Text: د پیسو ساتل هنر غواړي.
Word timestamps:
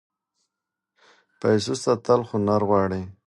د 1.31 1.31
پیسو 1.41 1.73
ساتل 1.83 2.21
هنر 2.29 2.61
غواړي. 2.69 3.01